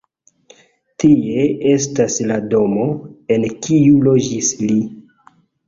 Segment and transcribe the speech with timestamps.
[1.03, 1.43] Tie
[1.73, 2.89] estas la domo,
[3.37, 4.83] en kiu loĝis li.